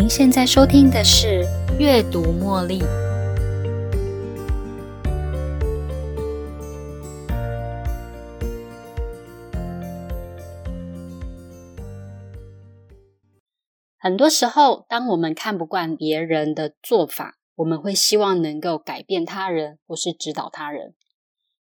[0.00, 1.44] 您现在收听的是
[1.76, 2.78] 《阅读茉莉》。
[13.98, 20.94] 很多时候，当我们看不惯别人的做法，我们会希望能够改变他人，或是指导他人。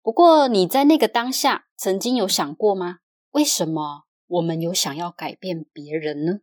[0.04, 2.98] 不过，你在那个当下，曾经有想过吗？
[3.32, 6.40] 为什么我们有想要改变别人呢？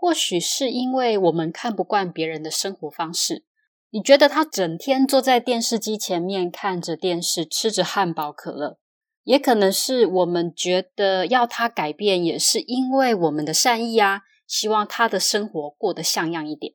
[0.00, 3.44] 或许是因为我们看不惯别人的生活方式。
[3.90, 8.78] 你觉得他整天坐在电视机前面看着电视，吃着汉堡可乐，
[9.24, 16.74] 也可能是我们觉得要他改变，也是因为我们的善意啊，希望他的生活过得像样一点。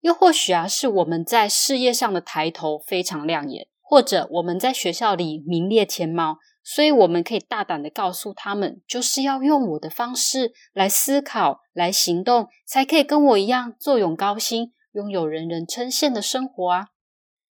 [0.00, 6.38] 又或许啊，是我们在事业上的抬头非常亮眼，或者我们在学校里名列前茅。
[6.68, 16.88] 所以，我们可以大胆的告诉他们，就是要用我的方式来思考、来行动，才可以跟我一样坐拥高薪、拥有人人称羡的生活啊！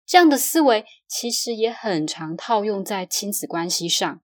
[0.06, 4.20] 这样的思维其实也很常套用在亲子关系上。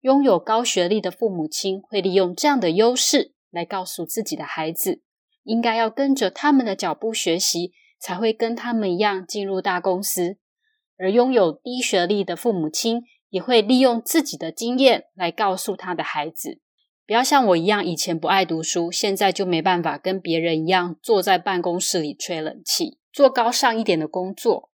[0.00, 5.00] 拥有高学历的父母亲会利用这样的优势来告诉自己的孩子，
[5.44, 10.38] 应该要跟着他们的脚步学习，才会跟他们一样进入大公司。
[10.98, 16.60] 而拥有低学历的父母亲，也会利用自己的经验来告诉他的孩子，
[17.06, 24.70] 不要像我一样，以前不爱读书，现在就没办法跟别人一样坐在办公室里吹冷气，做高尚一点的工作，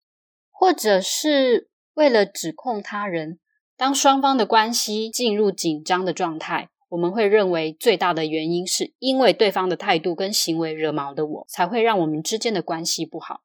[0.50, 3.38] 或者是为了指控他人。
[3.76, 13.42] 当双方的关系进入紧张的状态，我们会认为最大的原因是因为对方的态度跟行为惹毛的我，才会让我们之间的关系不好。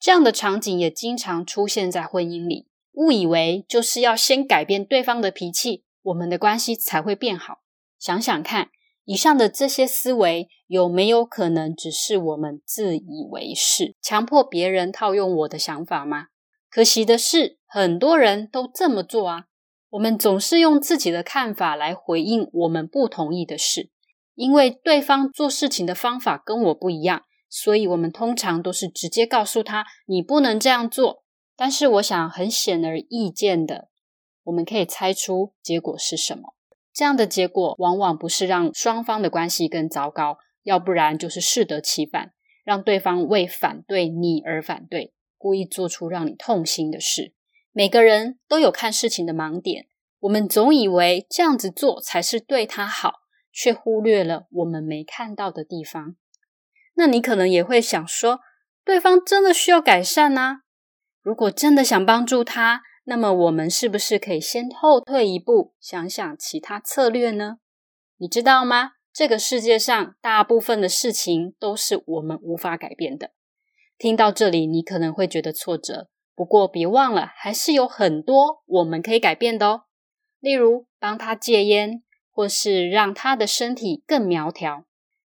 [0.00, 2.66] 这样的场景也经常出现在婚姻里。
[2.92, 7.58] 误以为就是要先改变对方的脾气，我们的关系才会变好。
[7.98, 8.70] 想想看，
[9.04, 16.26] 以上的这些思维有没有可能只是我们自以为是，强迫别人套用我的想法吗？
[16.70, 19.44] 可惜的是，很多人都这么做啊。
[19.90, 23.90] 我们总是用自己的看法来回应我们不同意的事，
[24.34, 31.21] 因为对方做事情的方法跟我不一样，所以我们通常都是直接告诉他：“你不能这样做。”
[31.64, 33.88] 但是，我想很显而易见的，
[34.42, 36.56] 我们可以猜出结果是什么。
[36.92, 42.32] 这样的结果往往不是让双方的关系更糟糕，要不然就是适得其反，
[42.64, 47.32] 让对方为反对你而反对，故意做出让你痛心的事。
[47.70, 49.86] 每个人都有看事情的盲点，
[50.18, 53.20] 我们总以为这样子做才是对他好，
[53.52, 56.16] 却忽略了我们没看到的地方。
[56.94, 58.40] 那你可能也会想说，
[58.84, 60.61] 对方真的需要改善呢？
[61.22, 67.58] 如果真的想帮助他，那么我们是不是可以先后退一步，想想其他策略呢？
[68.18, 68.92] 你知道吗？
[69.12, 73.30] 这个世界上大部分的事情都是我们无法改变的。
[73.98, 76.08] 听到这里，你可能会觉得挫折。
[76.34, 79.82] 不过别忘了，还是有很多我们可以改变的哦。
[80.40, 84.86] 例如，帮他戒烟，或是让他的身体更苗条。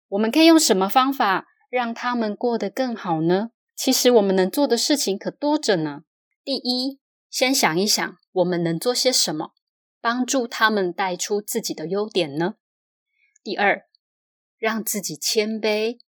[0.10, 3.52] 我们可以用什么方法让他们过得更好呢？
[3.80, 6.02] 其实我们能做的事情可多着呢。
[6.44, 9.54] 第一，先想一想，我们能做些什么，
[10.02, 12.56] 帮助他们带出自己的优点呢？
[13.42, 13.84] 第二，
[14.58, 16.00] 让自己谦卑，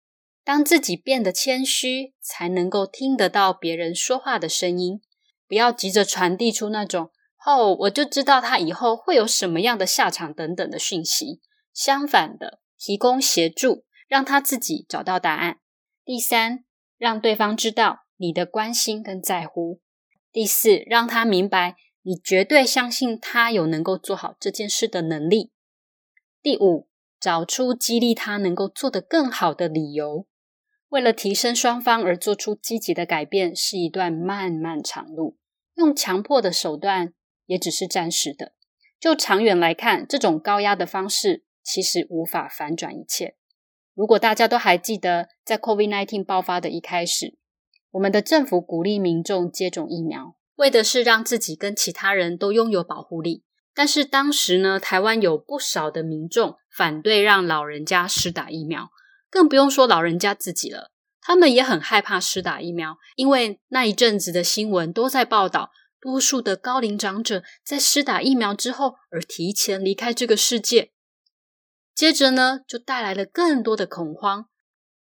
[0.44, 5.00] 当自己变得谦虚，才能够听得到别人说话的声音。
[5.48, 7.12] 不要急着传递出那种
[7.48, 11.40] “哦，我就知道他以后会有什么样的下场”等等的讯息。
[11.74, 15.62] 相反的，提供协助，让他自己找到答案。
[16.03, 16.66] 第三。
[17.02, 19.82] 让对方知道你的关心跟在乎。
[20.32, 25.52] 第四，让他明白你绝对相信他有能够做好这件事的能力。
[26.44, 26.88] 第五，
[27.20, 30.28] 找出激励他能够做得更好的理由。
[30.90, 35.40] 为了提升双方而做出积极的改变，是一段漫漫长路。
[35.74, 37.16] 用强迫的手段
[37.47, 38.54] 也只是暂时的。
[39.00, 43.38] 就长远来看，这种高压的方式其实无法反转一切。
[43.93, 47.38] 如果大家都还记得，在 COVID-19 爆发的一开始，
[47.91, 53.43] 我们的政府鼓励民众接种疫苗，为的是让自己跟其他人都拥有保护力。
[53.73, 58.90] 但是当时呢，台湾有不少的民众反对让老人家施打疫苗，
[59.29, 60.91] 更不用说老人家自己了，
[61.22, 65.72] 他们也很害怕施打疫苗，因为那一阵子的新闻都在报道，
[66.02, 70.91] 多数的高龄长者在施打疫苗之后而提前离开这个世界。
[71.93, 74.47] 接着呢，就带来了更多的恐慌。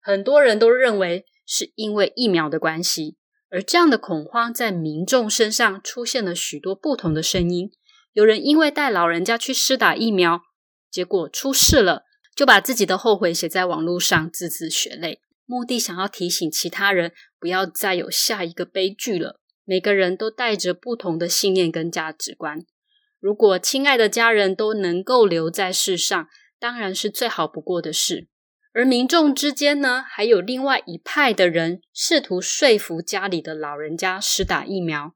[0.00, 3.16] 很多人都认为是因为疫苗的关系，
[3.50, 7.70] 而这样的恐慌在民众身上出现了许多不同的声音。
[8.12, 10.42] 有人因为带老人家去施打疫苗，
[10.90, 12.04] 结果出事了，
[12.36, 15.20] 就把自己的后悔写在网络上，字字血泪。
[15.46, 19.40] 目的想要提醒其他人不要再有下一个悲剧了。
[19.64, 22.64] 每个人都带着不同的信念跟价值观。
[23.18, 26.28] 如果亲爱的家人都能够留在世上，
[26.64, 28.26] 当然是最好不过的事。
[28.72, 35.14] 而民众之间呢，还有另外一派的人试图说服家里的老人家施打疫苗。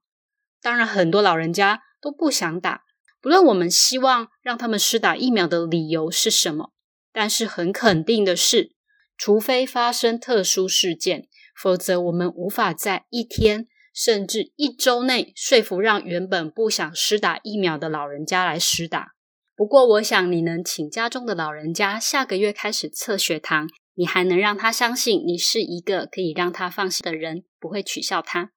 [0.60, 2.82] 当然，很多老人家都不想打。
[3.22, 6.74] 不论我们希望让他们施打疫苗的理由是什么，
[7.14, 8.72] 但是很肯定的是，
[9.16, 13.68] 除非发生特殊事件，否则我们无法在一天。
[13.94, 19.14] 甚至一周内说服让原本不想施打疫苗的老人家来施打。
[19.58, 28.52] 不过，我想你能请家中的老人家下个月开始测血糖，你还能让他相信你是一个可以让他放心的人，不会取笑他。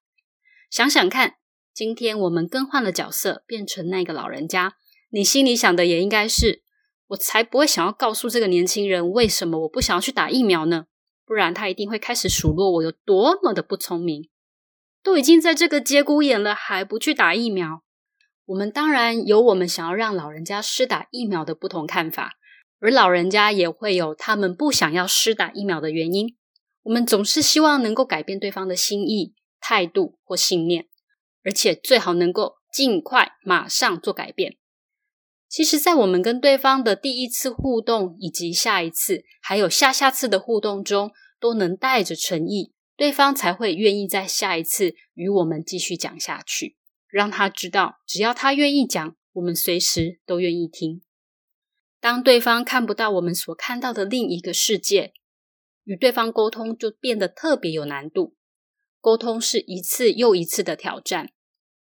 [0.70, 1.38] 想想看，
[1.74, 4.76] 今天我们更换了角色，变成那个老人家，
[5.10, 6.62] 你心里想的也应该是：
[7.08, 10.86] 我才不会想要告诉这个年轻人为什么我不想要去打疫苗呢？
[11.26, 14.30] 不然他一定会开始数落我有多么的不聪明。
[15.02, 17.82] 都已经在这个节骨眼了，还不去打疫苗？
[18.52, 22.34] 我们当然有我们想要让老人家施打疫苗的不同看法，
[22.80, 26.36] 而老人家也会有他们不想要施打疫苗的原因。
[26.84, 30.88] 我们总是希望能够改变对方的心意、态度或信念，
[31.46, 34.58] 而且最好能够尽快、马上做改变。
[35.48, 42.74] 其实，在我们跟对方的第一次互动，以及下一次，还有下下次的互动中，都能带着诚意。
[42.98, 46.76] 对方才会愿意在下一次与我们继续讲下去，
[47.12, 51.02] 让他知道，只要他愿意讲，我们随时都愿意听。
[52.00, 55.14] 当对方看不到我们所看到的另一个世界，
[55.84, 58.36] 与对方沟通就变得特别有难度。
[59.00, 61.30] 沟通是一次又一次的挑战，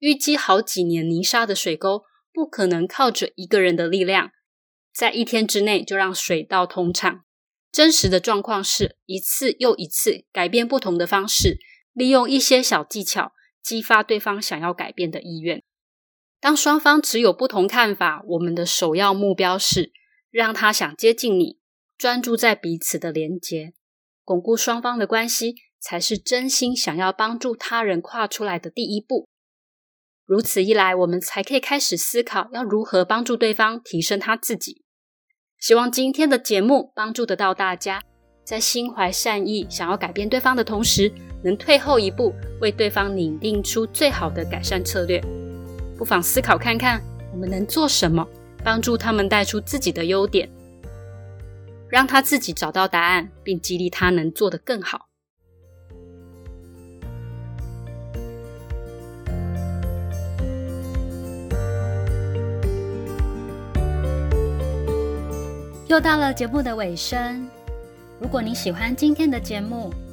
[0.00, 4.30] 淤积好几年泥沙的水沟，不可能靠着一个人的力量，
[4.94, 7.24] 在一天之内就让水道通畅。
[7.70, 11.58] 真实的状况是一次又一次改变不同的方式，
[11.92, 13.32] 利用一些小技巧
[13.62, 15.62] 激发对方想要改变的意愿。
[16.40, 19.92] 当双方只有不同看法，我们的首要目标是
[20.30, 21.58] 让他想接近你，
[21.96, 23.72] 专注在彼此的连接，
[24.24, 29.28] 巩固双方的关系，才是真心想要帮助他人跨出来的第一步。
[30.24, 34.84] 如此一来，我们才可以开始思考要如何帮助对方提升他自己。
[35.58, 38.02] 希望今天的节目帮助得到大家，
[38.44, 45.22] 在心怀善意、想要改变对方的同时，能退后一步，为对方拟定出最好的改善策略。
[45.96, 47.02] 不妨思考看看，
[47.32, 48.26] 我们能做什么，
[48.64, 50.48] 帮助他们带出自己的优点，
[51.88, 55.06] 让他自己找到答案，并激励他能做得更好。
[65.88, 67.48] 又到了节目的尾声。
[68.20, 69.90] 如果你喜欢今天的节目，